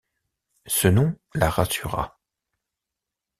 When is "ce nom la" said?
0.65-1.51